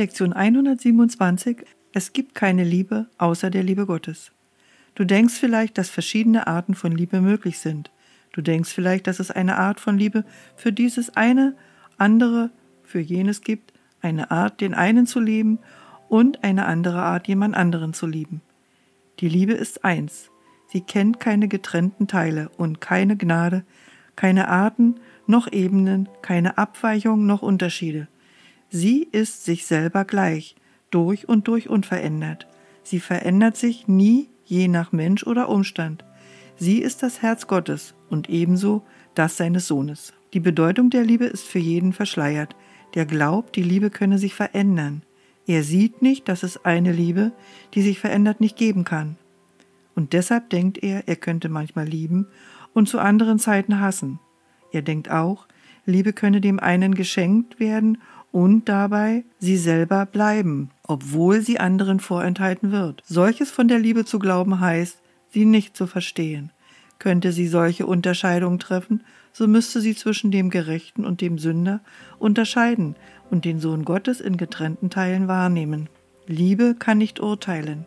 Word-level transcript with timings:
Lektion 0.00 0.32
127. 0.32 1.58
Es 1.92 2.14
gibt 2.14 2.34
keine 2.34 2.64
Liebe 2.64 3.04
außer 3.18 3.50
der 3.50 3.62
Liebe 3.62 3.84
Gottes. 3.84 4.32
Du 4.94 5.04
denkst 5.04 5.34
vielleicht, 5.34 5.76
dass 5.76 5.90
verschiedene 5.90 6.46
Arten 6.46 6.74
von 6.74 6.90
Liebe 6.90 7.20
möglich 7.20 7.58
sind. 7.58 7.90
Du 8.32 8.40
denkst 8.40 8.72
vielleicht, 8.72 9.06
dass 9.06 9.20
es 9.20 9.30
eine 9.30 9.58
Art 9.58 9.78
von 9.78 9.98
Liebe 9.98 10.24
für 10.56 10.72
dieses 10.72 11.18
eine, 11.18 11.54
andere 11.98 12.48
für 12.82 13.00
jenes 13.00 13.42
gibt, 13.42 13.74
eine 14.00 14.30
Art, 14.30 14.62
den 14.62 14.72
einen 14.72 15.06
zu 15.06 15.20
lieben 15.20 15.58
und 16.08 16.44
eine 16.44 16.64
andere 16.64 17.02
Art, 17.02 17.28
jemand 17.28 17.54
anderen 17.54 17.92
zu 17.92 18.06
lieben. 18.06 18.40
Die 19.18 19.28
Liebe 19.28 19.52
ist 19.52 19.84
eins. 19.84 20.30
Sie 20.68 20.80
kennt 20.80 21.20
keine 21.20 21.46
getrennten 21.46 22.06
Teile 22.06 22.48
und 22.56 22.80
keine 22.80 23.18
Gnade, 23.18 23.66
keine 24.16 24.48
Arten 24.48 24.94
noch 25.26 25.52
Ebenen, 25.52 26.08
keine 26.22 26.56
Abweichung 26.56 27.26
noch 27.26 27.42
Unterschiede. 27.42 28.08
Sie 28.70 29.02
ist 29.10 29.44
sich 29.44 29.66
selber 29.66 30.04
gleich, 30.04 30.54
durch 30.90 31.28
und 31.28 31.48
durch 31.48 31.68
unverändert. 31.68 32.46
Sie 32.84 33.00
verändert 33.00 33.56
sich 33.56 33.88
nie 33.88 34.28
je 34.44 34.68
nach 34.68 34.92
Mensch 34.92 35.24
oder 35.24 35.48
Umstand. 35.48 36.04
Sie 36.56 36.78
ist 36.78 37.02
das 37.02 37.20
Herz 37.20 37.48
Gottes 37.48 37.94
und 38.08 38.28
ebenso 38.28 38.82
das 39.14 39.36
seines 39.36 39.66
Sohnes. 39.66 40.12
Die 40.34 40.40
Bedeutung 40.40 40.90
der 40.90 41.04
Liebe 41.04 41.24
ist 41.24 41.44
für 41.44 41.58
jeden 41.58 41.92
verschleiert, 41.92 42.54
der 42.94 43.06
glaubt, 43.06 43.56
die 43.56 43.62
Liebe 43.62 43.90
könne 43.90 44.18
sich 44.18 44.34
verändern. 44.34 45.02
Er 45.46 45.64
sieht 45.64 46.00
nicht, 46.00 46.28
dass 46.28 46.44
es 46.44 46.64
eine 46.64 46.92
Liebe, 46.92 47.32
die 47.74 47.82
sich 47.82 47.98
verändert, 47.98 48.40
nicht 48.40 48.56
geben 48.56 48.84
kann. 48.84 49.16
Und 49.96 50.12
deshalb 50.12 50.50
denkt 50.50 50.78
er, 50.82 51.08
er 51.08 51.16
könnte 51.16 51.48
manchmal 51.48 51.86
lieben 51.86 52.28
und 52.72 52.88
zu 52.88 53.00
anderen 53.00 53.40
Zeiten 53.40 53.80
hassen. 53.80 54.20
Er 54.72 54.82
denkt 54.82 55.10
auch, 55.10 55.48
Liebe 55.86 56.12
könne 56.12 56.40
dem 56.40 56.60
einen 56.60 56.94
geschenkt 56.94 57.58
werden 57.58 57.98
und 58.32 58.68
dabei 58.68 59.24
sie 59.38 59.56
selber 59.56 60.06
bleiben, 60.06 60.70
obwohl 60.82 61.40
sie 61.40 61.58
anderen 61.58 62.00
vorenthalten 62.00 62.72
wird. 62.72 63.02
Solches 63.06 63.50
von 63.50 63.68
der 63.68 63.78
Liebe 63.78 64.04
zu 64.04 64.18
glauben 64.18 64.60
heißt, 64.60 64.98
sie 65.30 65.44
nicht 65.44 65.76
zu 65.76 65.86
verstehen. 65.86 66.50
Könnte 66.98 67.32
sie 67.32 67.48
solche 67.48 67.86
Unterscheidungen 67.86 68.58
treffen, 68.58 69.02
so 69.32 69.46
müsste 69.46 69.80
sie 69.80 69.96
zwischen 69.96 70.30
dem 70.30 70.50
Gerechten 70.50 71.04
und 71.04 71.20
dem 71.20 71.38
Sünder 71.38 71.80
unterscheiden 72.18 72.96
und 73.30 73.44
den 73.44 73.60
Sohn 73.60 73.84
Gottes 73.84 74.20
in 74.20 74.36
getrennten 74.36 74.90
Teilen 74.90 75.28
wahrnehmen. 75.28 75.88
Liebe 76.26 76.76
kann 76.78 76.98
nicht 76.98 77.20
urteilen, 77.20 77.86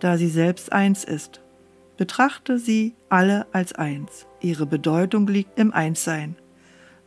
da 0.00 0.16
sie 0.16 0.28
selbst 0.28 0.72
eins 0.72 1.04
ist. 1.04 1.40
Betrachte 1.96 2.58
sie 2.58 2.94
alle 3.08 3.46
als 3.52 3.72
eins. 3.72 4.26
Ihre 4.40 4.66
Bedeutung 4.66 5.26
liegt 5.26 5.58
im 5.58 5.72
Einssein. 5.72 6.36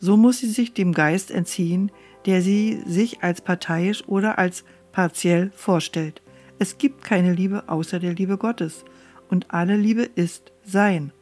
So 0.02 0.18
muss 0.18 0.40
sie 0.40 0.50
sich 0.50 0.74
dem 0.74 0.94
Geist 0.94 1.30
entziehen, 1.30 1.92
der 2.26 2.42
sie 2.42 2.82
sich 2.88 3.22
als 3.24 3.42
parteiisch 3.42 4.04
oder 4.08 4.40
als 4.40 4.66
partiell 4.92 5.52
vorstellt. 5.56 6.24
Es 6.58 6.80
gibt 6.80 7.04
keine 7.04 7.34
Liebe 7.34 7.70
außer 7.70 8.00
der 8.00 8.14
Liebe 8.14 8.38
Gottes, 8.38 8.84
und 9.30 9.54
alle 9.54 9.78
Liebe 9.78 10.02
ist 10.04 10.52
Sein. 10.64 11.14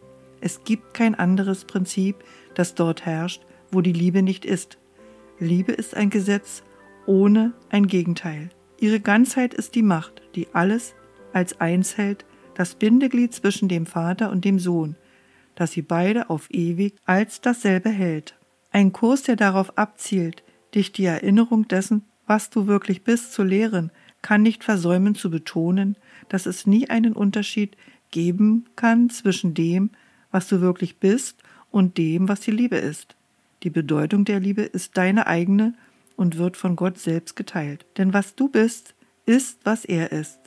Es 0.41 0.63
gibt 0.63 0.93
kein 0.93 1.13
anderes 1.13 1.65
Prinzip, 1.65 2.15
das 2.55 2.73
dort 2.73 3.05
herrscht, 3.05 3.45
wo 3.69 3.81
die 3.81 3.93
Liebe 3.93 4.23
nicht 4.23 4.45
ist. 4.45 4.79
Liebe 5.39 5.73
ist 5.73 5.95
ein 5.95 6.09
Gesetz 6.09 6.63
ohne 7.05 7.53
ein 7.69 7.85
Gegenteil. 7.85 8.49
Ihre 8.79 9.01
Ganzheit 9.01 9.53
ist 9.53 9.75
die 9.75 9.83
Macht, 9.83 10.21
die 10.35 10.47
alles 10.53 10.95
als 11.33 11.59
eins 11.59 11.97
hält, 11.97 12.25
das 12.55 12.75
Bindeglied 12.75 13.33
zwischen 13.33 13.67
dem 13.67 13.85
Vater 13.85 14.31
und 14.31 14.45
dem 14.45 14.57
Sohn, 14.57 14.95
das 15.55 15.73
sie 15.73 15.81
beide 15.81 16.29
auf 16.29 16.47
ewig 16.49 16.95
als 17.05 17.41
dasselbe 17.41 17.89
hält. 17.89 18.38
Ein 18.71 18.93
Kurs, 18.93 19.23
der 19.23 19.35
darauf 19.35 19.77
abzielt, 19.77 20.43
dich 20.75 20.91
die 20.91 21.05
Erinnerung 21.05 21.67
dessen, 21.67 22.03
was 22.27 22.49
du 22.49 22.67
wirklich 22.67 23.03
bist, 23.03 23.33
zu 23.33 23.43
lehren, 23.43 23.91
kann 24.21 24.43
nicht 24.43 24.63
versäumen 24.63 25.15
zu 25.15 25.31
betonen, 25.31 25.95
dass 26.27 26.45
es 26.45 26.67
nie 26.67 26.89
einen 26.89 27.13
Unterschied 27.13 27.75
geben 28.11 28.65
kann 28.75 29.09
zwischen 29.09 29.53
dem, 29.53 29.91
was 30.31 30.47
du 30.47 30.61
wirklich 30.61 30.97
bist, 30.97 31.41
und 31.71 31.97
dem, 31.97 32.27
was 32.27 32.41
die 32.41 32.51
Liebe 32.51 32.77
ist. 32.77 33.15
Die 33.63 33.69
Bedeutung 33.69 34.25
der 34.25 34.39
Liebe 34.39 34.63
ist 34.63 34.97
deine 34.97 35.27
eigene 35.27 35.73
und 36.15 36.37
wird 36.37 36.57
von 36.57 36.75
Gott 36.75 36.97
selbst 36.97 37.35
geteilt. 37.35 37.85
Denn 37.97 38.13
was 38.13 38.35
du 38.35 38.49
bist, 38.49 38.95
ist, 39.25 39.59
was 39.63 39.85
er 39.85 40.11
ist. 40.11 40.39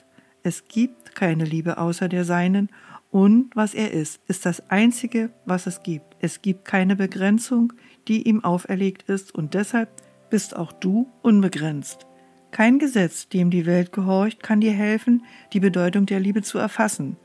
Es 0.43 0.67
gibt 0.67 1.15
keine 1.15 1.45
Liebe 1.45 1.79
außer 1.79 2.09
der 2.09 2.25
seinen 2.25 2.71
und 3.13 3.55
was 3.55 3.75
er 3.75 3.93
ist, 3.93 4.21
ist 4.27 4.47
das 4.47 4.71
Einzige, 4.71 5.31
was 5.45 5.67
es 5.67 5.83
gibt. 5.83 6.17
Es 6.21 6.41
gibt 6.41 6.65
keine 6.65 6.97
Begrenzung, 6.97 7.75
die 8.09 8.27
ihm 8.27 8.43
auferlegt 8.43 9.03
ist 9.03 9.35
und 9.35 9.53
deshalb 9.53 9.91
bist 10.31 10.57
auch 10.57 10.73
du 10.73 11.13
unbegrenzt. 11.21 12.07
Kein 12.53 12.79
Gesetz, 12.79 13.29
dem 13.29 13.51
die 13.51 13.67
Welt 13.67 13.93
gehorcht, 13.93 14.43
kann 14.43 14.63
dir 14.63 14.73
helfen, 14.73 15.25
die 15.53 15.61
Bedeutung 15.61 16.07
der 16.07 16.21
Liebe 16.21 16.41
zu 16.41 16.57
erfassen. 16.57 17.19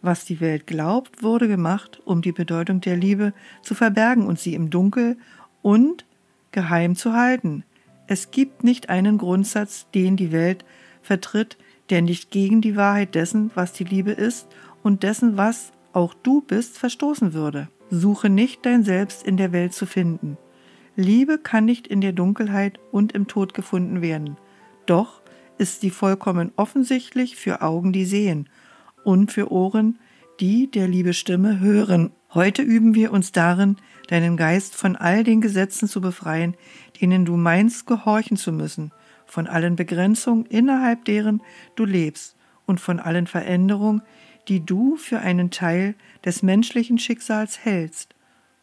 Was 0.00 0.24
die 0.24 0.40
Welt 0.40 0.66
glaubt, 0.66 1.22
wurde 1.22 1.46
gemacht, 1.46 2.00
um 2.06 2.22
die 2.22 2.32
Bedeutung 2.32 2.80
der 2.80 2.96
Liebe 2.96 3.34
zu 3.62 3.74
verbergen 3.74 4.26
und 4.26 4.38
sie 4.38 4.54
im 4.54 4.70
Dunkel 4.70 5.18
und 5.60 6.06
geheim 6.52 6.96
zu 6.96 7.12
halten. 7.12 7.64
Es 8.06 8.30
gibt 8.30 8.64
nicht 8.64 8.88
einen 8.88 9.18
Grundsatz, 9.18 9.90
den 9.94 10.16
die 10.16 10.32
Welt 10.32 10.64
vertritt, 11.02 11.58
der 11.90 12.00
nicht 12.00 12.30
gegen 12.30 12.62
die 12.62 12.76
Wahrheit 12.76 13.14
dessen, 13.14 13.50
was 13.54 13.74
die 13.74 13.84
Liebe 13.84 14.12
ist 14.12 14.48
und 14.84 15.02
dessen, 15.02 15.36
was 15.36 15.72
auch 15.92 16.14
du 16.14 16.42
bist, 16.42 16.78
verstoßen 16.78 17.32
würde. 17.32 17.68
Suche 17.90 18.28
nicht 18.28 18.64
dein 18.64 18.84
Selbst 18.84 19.26
in 19.26 19.36
der 19.36 19.50
Welt 19.50 19.72
zu 19.72 19.86
finden. 19.86 20.36
Liebe 20.94 21.38
kann 21.38 21.64
nicht 21.64 21.88
in 21.88 22.00
der 22.00 22.12
Dunkelheit 22.12 22.78
und 22.92 23.12
im 23.12 23.26
Tod 23.26 23.54
gefunden 23.54 24.00
werden. 24.02 24.36
Doch 24.86 25.22
ist 25.58 25.80
sie 25.80 25.90
vollkommen 25.90 26.52
offensichtlich 26.56 27.34
für 27.34 27.62
Augen, 27.62 27.92
die 27.92 28.04
sehen 28.04 28.48
und 29.04 29.32
für 29.32 29.50
Ohren, 29.50 29.98
die 30.38 30.70
der 30.70 30.86
Liebe 30.86 31.14
Stimme 31.14 31.60
hören. 31.60 32.12
Heute 32.32 32.62
üben 32.62 32.94
wir 32.94 33.12
uns 33.12 33.32
darin, 33.32 33.76
deinen 34.08 34.36
Geist 34.36 34.74
von 34.74 34.96
all 34.96 35.24
den 35.24 35.40
Gesetzen 35.40 35.88
zu 35.88 36.00
befreien, 36.00 36.56
denen 37.00 37.24
du 37.24 37.36
meinst 37.36 37.86
gehorchen 37.86 38.36
zu 38.36 38.52
müssen, 38.52 38.92
von 39.26 39.46
allen 39.46 39.76
Begrenzungen, 39.76 40.44
innerhalb 40.46 41.04
deren 41.04 41.42
du 41.76 41.84
lebst, 41.84 42.36
und 42.66 42.80
von 42.80 42.98
allen 42.98 43.26
Veränderungen, 43.26 44.02
die 44.48 44.64
du 44.64 44.96
für 44.96 45.20
einen 45.20 45.50
Teil 45.50 45.94
des 46.24 46.42
menschlichen 46.42 46.98
Schicksals 46.98 47.64
hältst. 47.64 48.14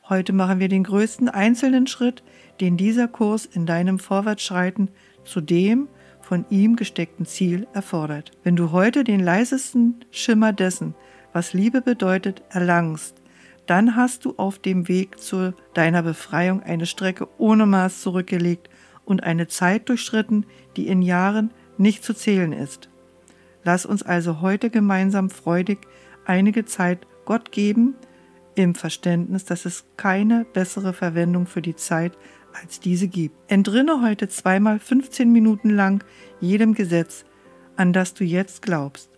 Heute 0.10 0.34
machen 0.34 0.60
wir 0.60 0.68
den 0.68 0.84
größten 0.84 1.30
einzelnen 1.30 1.88
Schritt, 1.88 2.24
den 2.60 2.78
dieser 2.78 3.08
Kurs 3.08 3.46
in 3.46 3.66
deinem 3.66 3.98
Vorwärtsschreiten 3.98 4.90
zu 5.24 5.42
dem, 5.42 5.88
von 6.22 6.46
ihm 6.50 6.76
gesteckten 6.76 7.26
Ziel 7.26 7.68
erfordert. 7.74 8.32
Wenn 8.44 8.56
du 8.56 8.72
heute 8.72 9.04
den 9.04 9.20
leisesten 9.20 10.06
Schimmer 10.12 10.54
dessen, 10.54 10.96
was 11.34 11.54
Liebe 11.54 11.82
bedeutet, 11.82 12.44
erlangst, 12.50 13.22
dann 13.66 13.96
hast 13.96 14.26
du 14.26 14.36
auf 14.38 14.60
dem 14.60 14.88
Weg 14.88 15.20
zu 15.20 15.54
deiner 15.74 16.04
Befreiung 16.04 16.62
eine 16.64 16.86
Strecke 16.86 17.28
ohne 17.38 17.66
Maß 17.66 18.02
zurückgelegt 18.02 18.70
und 19.06 19.24
eine 19.24 19.48
Zeit 19.48 19.90
durchschritten, 19.90 20.46
die 20.78 20.88
in 20.88 21.02
Jahren 21.02 21.52
nicht 21.78 22.04
zu 22.04 22.14
zählen 22.14 22.54
ist. 22.54 22.91
Lass 23.64 23.86
uns 23.86 24.04
also 24.04 24.42
heute 24.42 24.70
gemeinsam 24.70 25.30
freudig 25.30 25.80
einige 26.26 26.66
Zeit 26.66 27.06
Gott 27.26 27.52
geben, 27.52 27.96
im 28.56 28.76
Verständnis, 28.76 29.46
dass 29.46 29.66
es 29.66 29.86
keine 29.98 30.46
bessere 30.46 30.94
Verwendung 30.94 31.46
für 31.46 31.62
die 31.62 31.76
Zeit 31.76 32.18
als 32.54 32.80
diese 32.80 33.08
gibt. 33.08 33.36
Entrinne 33.50 34.02
heute 34.02 34.28
zweimal 34.28 34.80
15 34.80 35.32
Minuten 35.32 35.70
lang 35.70 36.04
jedem 36.40 36.74
Gesetz, 36.74 37.26
an 37.78 37.94
das 37.94 38.14
du 38.14 38.24
jetzt 38.24 38.62
glaubst. 38.62 39.10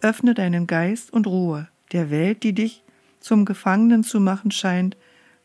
Öffne 0.00 0.34
deinen 0.34 0.66
Geist 0.66 1.12
und 1.12 1.26
Ruhe. 1.26 1.68
Der 1.92 2.10
Welt, 2.10 2.42
die 2.42 2.54
dich 2.54 2.82
zum 3.20 3.44
Gefangenen 3.44 4.02
zu 4.02 4.18
machen 4.18 4.50
scheint, 4.50 4.96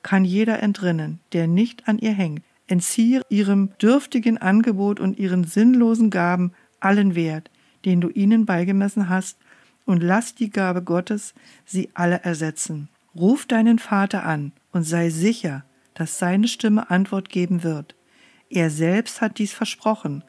kann 0.02 0.26
jeder 0.26 0.64
entrinnen, 0.64 1.20
der 1.34 1.48
nicht 1.48 1.88
an 1.88 2.00
ihr 2.00 2.14
hängt. 2.14 2.42
Entziehe 2.66 3.22
ihrem 3.30 3.78
dürftigen 3.82 4.38
Angebot 4.38 5.00
und 5.00 5.20
ihren 5.20 5.44
sinnlosen 5.44 6.10
Gaben 6.10 6.54
allen 6.80 7.16
Wert, 7.16 7.50
den 7.88 8.02
du 8.02 8.10
ihnen 8.10 8.46
beigemessen 8.46 9.08
hast, 9.08 9.38
und 9.86 10.04
lass 10.04 10.36
die 10.36 10.50
Gabe 10.50 10.84
Gottes 10.84 11.34
sie 11.64 11.90
alle 11.94 12.20
ersetzen. 12.24 12.90
Ruf 13.16 13.46
deinen 13.46 13.80
Vater 13.80 14.26
an 14.26 14.52
und 14.74 14.84
sei 14.84 15.10
sicher, 15.10 15.64
dass 15.94 16.20
seine 16.20 16.50
Stimme 16.50 16.92
Antwort 16.92 17.30
geben 17.30 17.64
wird. 17.64 17.96
Er 18.50 18.70
selbst 18.70 19.22
hat 19.22 19.40
dies 19.40 19.54
versprochen, 19.54 20.26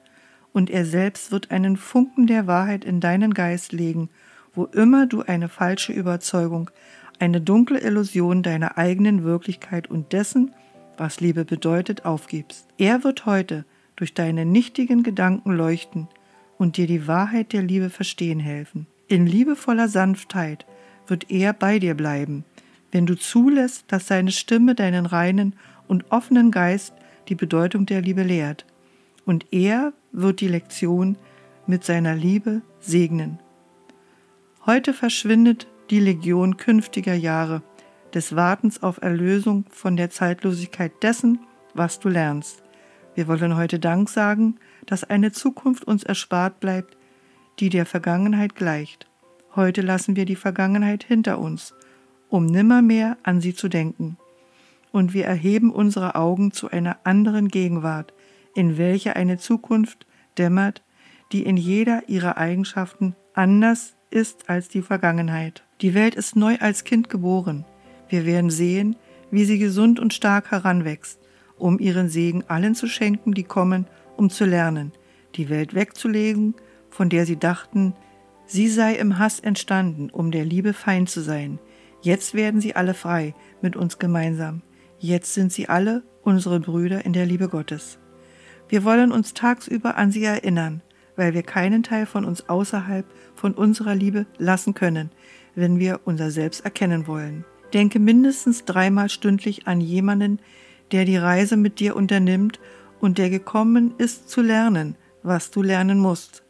und 0.52 0.70
er 0.70 0.86
selbst 0.86 1.32
wird 1.32 1.50
einen 1.50 1.76
Funken 1.76 2.28
der 2.28 2.46
Wahrheit 2.46 2.84
in 2.84 3.00
deinen 3.00 3.34
Geist 3.34 3.72
legen, 3.72 4.08
wo 4.54 4.66
immer 4.66 5.06
du 5.06 5.22
eine 5.22 5.48
falsche 5.48 5.92
Überzeugung, 5.92 6.70
eine 7.18 7.40
dunkle 7.40 7.80
Illusion 7.80 8.44
deiner 8.44 8.78
eigenen 8.78 9.24
Wirklichkeit 9.24 9.90
und 9.90 10.12
dessen, 10.12 10.54
was 10.96 11.18
Liebe 11.18 11.44
bedeutet, 11.44 12.04
aufgibst. 12.04 12.68
Er 12.78 13.02
wird 13.02 13.26
heute 13.26 13.64
durch 13.96 14.14
deine 14.14 14.44
nichtigen 14.44 15.02
Gedanken 15.02 15.50
leuchten 15.50 16.06
und 16.58 16.76
dir 16.76 16.86
die 16.86 17.06
Wahrheit 17.06 17.52
der 17.52 17.62
Liebe 17.62 17.88
verstehen 17.88 18.40
helfen. 18.40 18.86
In 19.06 19.26
liebevoller 19.26 19.88
Sanftheit 19.88 20.66
wird 21.06 21.30
er 21.30 21.52
bei 21.54 21.78
dir 21.78 21.94
bleiben, 21.94 22.44
wenn 22.92 23.06
du 23.06 23.16
zulässt, 23.16 23.84
dass 23.88 24.06
seine 24.06 24.32
Stimme 24.32 24.74
deinen 24.74 25.06
reinen 25.06 25.54
und 25.86 26.10
offenen 26.10 26.50
Geist 26.50 26.92
die 27.28 27.34
Bedeutung 27.34 27.86
der 27.86 28.02
Liebe 28.02 28.22
lehrt 28.22 28.66
und 29.24 29.46
er 29.52 29.92
wird 30.12 30.40
die 30.40 30.48
Lektion 30.48 31.16
mit 31.66 31.84
seiner 31.84 32.14
Liebe 32.14 32.62
segnen. 32.80 33.38
Heute 34.66 34.92
verschwindet 34.92 35.66
die 35.90 36.00
Legion 36.00 36.56
künftiger 36.56 37.14
Jahre, 37.14 37.62
des 38.14 38.34
Wartens 38.34 38.82
auf 38.82 39.02
Erlösung 39.02 39.66
von 39.70 39.96
der 39.96 40.10
Zeitlosigkeit 40.10 40.92
dessen, 41.02 41.40
was 41.74 42.00
du 42.00 42.08
lernst. 42.08 42.62
Wir 43.18 43.26
wollen 43.26 43.56
heute 43.56 43.80
Dank 43.80 44.08
sagen, 44.08 44.60
dass 44.86 45.02
eine 45.02 45.32
Zukunft 45.32 45.82
uns 45.82 46.04
erspart 46.04 46.60
bleibt, 46.60 46.96
die 47.58 47.68
der 47.68 47.84
Vergangenheit 47.84 48.54
gleicht. 48.54 49.08
Heute 49.56 49.80
lassen 49.80 50.14
wir 50.14 50.24
die 50.24 50.36
Vergangenheit 50.36 51.02
hinter 51.02 51.40
uns, 51.40 51.74
um 52.28 52.46
nimmermehr 52.46 53.18
an 53.24 53.40
sie 53.40 53.56
zu 53.56 53.68
denken. 53.68 54.18
Und 54.92 55.14
wir 55.14 55.24
erheben 55.24 55.72
unsere 55.72 56.14
Augen 56.14 56.52
zu 56.52 56.70
einer 56.70 56.98
anderen 57.02 57.48
Gegenwart, 57.48 58.14
in 58.54 58.78
welcher 58.78 59.16
eine 59.16 59.36
Zukunft 59.36 60.06
dämmert, 60.38 60.84
die 61.32 61.42
in 61.42 61.56
jeder 61.56 62.08
ihrer 62.08 62.36
Eigenschaften 62.36 63.16
anders 63.34 63.96
ist 64.10 64.48
als 64.48 64.68
die 64.68 64.82
Vergangenheit. 64.82 65.64
Die 65.80 65.92
Welt 65.92 66.14
ist 66.14 66.36
neu 66.36 66.56
als 66.60 66.84
Kind 66.84 67.08
geboren. 67.08 67.64
Wir 68.08 68.24
werden 68.26 68.50
sehen, 68.50 68.94
wie 69.32 69.44
sie 69.44 69.58
gesund 69.58 69.98
und 69.98 70.14
stark 70.14 70.52
heranwächst, 70.52 71.18
um 71.58 71.78
ihren 71.78 72.08
Segen 72.08 72.44
allen 72.48 72.74
zu 72.74 72.86
schenken, 72.86 73.34
die 73.34 73.44
kommen, 73.44 73.86
um 74.16 74.30
zu 74.30 74.44
lernen, 74.44 74.92
die 75.34 75.48
Welt 75.48 75.74
wegzulegen, 75.74 76.54
von 76.90 77.08
der 77.08 77.26
sie 77.26 77.38
dachten, 77.38 77.94
sie 78.46 78.68
sei 78.68 78.94
im 78.94 79.18
Hass 79.18 79.40
entstanden, 79.40 80.10
um 80.10 80.30
der 80.30 80.44
Liebe 80.44 80.72
Feind 80.72 81.10
zu 81.10 81.20
sein. 81.20 81.58
Jetzt 82.00 82.34
werden 82.34 82.60
sie 82.60 82.76
alle 82.76 82.94
frei 82.94 83.34
mit 83.60 83.76
uns 83.76 83.98
gemeinsam. 83.98 84.62
Jetzt 84.98 85.34
sind 85.34 85.52
sie 85.52 85.68
alle 85.68 86.02
unsere 86.22 86.60
Brüder 86.60 87.04
in 87.04 87.12
der 87.12 87.26
Liebe 87.26 87.48
Gottes. 87.48 87.98
Wir 88.68 88.84
wollen 88.84 89.12
uns 89.12 89.34
tagsüber 89.34 89.96
an 89.96 90.10
sie 90.10 90.24
erinnern, 90.24 90.82
weil 91.16 91.34
wir 91.34 91.42
keinen 91.42 91.82
Teil 91.82 92.06
von 92.06 92.24
uns 92.24 92.48
außerhalb 92.48 93.06
von 93.34 93.54
unserer 93.54 93.94
Liebe 93.94 94.26
lassen 94.38 94.74
können, 94.74 95.10
wenn 95.54 95.78
wir 95.78 96.00
unser 96.04 96.30
Selbst 96.30 96.64
erkennen 96.64 97.06
wollen. 97.06 97.44
Denke 97.72 97.98
mindestens 97.98 98.64
dreimal 98.64 99.08
stündlich 99.08 99.66
an 99.66 99.80
jemanden, 99.80 100.38
der 100.92 101.04
die 101.04 101.16
Reise 101.16 101.56
mit 101.56 101.80
dir 101.80 101.96
unternimmt 101.96 102.60
und 103.00 103.18
der 103.18 103.30
gekommen 103.30 103.94
ist 103.98 104.28
zu 104.28 104.42
lernen, 104.42 104.96
was 105.22 105.50
du 105.50 105.62
lernen 105.62 105.98
musst. 105.98 106.42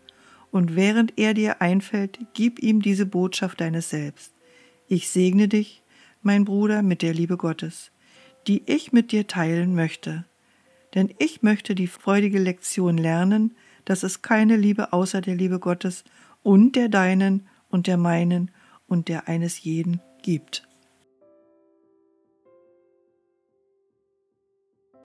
Und 0.50 0.76
während 0.76 1.18
er 1.18 1.34
dir 1.34 1.60
einfällt, 1.60 2.18
gib 2.34 2.58
ihm 2.58 2.80
diese 2.80 3.06
Botschaft 3.06 3.60
deines 3.60 3.90
Selbst. 3.90 4.34
Ich 4.86 5.08
segne 5.08 5.48
dich, 5.48 5.82
mein 6.22 6.44
Bruder, 6.44 6.82
mit 6.82 7.02
der 7.02 7.12
Liebe 7.12 7.36
Gottes, 7.36 7.90
die 8.46 8.62
ich 8.66 8.92
mit 8.92 9.12
dir 9.12 9.26
teilen 9.26 9.74
möchte. 9.74 10.24
Denn 10.94 11.12
ich 11.18 11.42
möchte 11.42 11.74
die 11.74 11.86
freudige 11.86 12.38
Lektion 12.38 12.96
lernen, 12.96 13.54
dass 13.84 14.02
es 14.02 14.22
keine 14.22 14.56
Liebe 14.56 14.92
außer 14.92 15.20
der 15.20 15.34
Liebe 15.34 15.58
Gottes 15.58 16.04
und 16.42 16.76
der 16.76 16.88
deinen 16.88 17.46
und 17.68 17.86
der 17.86 17.96
meinen 17.96 18.50
und 18.86 19.08
der 19.08 19.28
eines 19.28 19.62
jeden 19.62 20.00
gibt. 20.22 20.67